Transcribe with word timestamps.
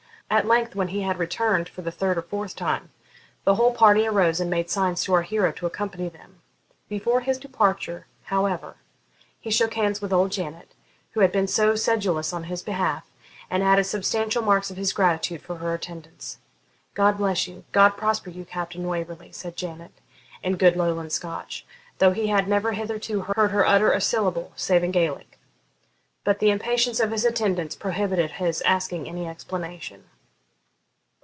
At 0.33 0.47
length, 0.47 0.75
when 0.75 0.87
he 0.87 1.01
had 1.01 1.19
returned 1.19 1.67
for 1.67 1.81
the 1.81 1.91
third 1.91 2.17
or 2.17 2.21
fourth 2.21 2.55
time, 2.55 2.89
the 3.43 3.55
whole 3.55 3.73
party 3.73 4.07
arose 4.07 4.39
and 4.39 4.49
made 4.49 4.69
signs 4.69 5.03
to 5.03 5.13
our 5.13 5.23
hero 5.23 5.51
to 5.51 5.65
accompany 5.65 6.07
them. 6.07 6.41
Before 6.87 7.19
his 7.19 7.37
departure, 7.37 8.07
however, 8.23 8.77
he 9.41 9.51
shook 9.51 9.73
hands 9.73 9.99
with 10.01 10.13
old 10.13 10.31
Janet, 10.31 10.73
who 11.11 11.19
had 11.19 11.33
been 11.33 11.47
so 11.49 11.75
sedulous 11.75 12.31
in 12.31 12.45
his 12.45 12.61
behalf, 12.63 13.11
and 13.49 13.61
added 13.61 13.83
substantial 13.83 14.41
marks 14.41 14.71
of 14.71 14.77
his 14.77 14.93
gratitude 14.93 15.41
for 15.41 15.57
her 15.57 15.73
attendance. 15.73 16.37
'God 16.93 17.17
bless 17.17 17.45
you! 17.45 17.65
God 17.73 17.97
prosper 17.97 18.29
you, 18.29 18.45
Captain 18.45 18.87
Waverley!' 18.87 19.33
said 19.33 19.57
Janet, 19.57 19.91
in 20.41 20.55
good 20.55 20.77
Lowland 20.77 21.11
Scotch, 21.11 21.65
though 21.97 22.13
he 22.13 22.27
had 22.27 22.47
never 22.47 22.71
hithero 22.71 23.35
heard 23.35 23.51
her 23.51 23.65
utter 23.67 23.91
a 23.91 23.99
syllable, 23.99 24.53
save 24.55 24.81
in 24.81 24.91
Gaelic. 24.91 25.37
But 26.23 26.39
the 26.39 26.51
impatience 26.51 27.01
of 27.01 27.11
his 27.11 27.25
attendants 27.25 27.75
prohibited 27.75 28.31
his 28.31 28.61
asking 28.61 29.09
any 29.09 29.27
explanation. 29.27 30.05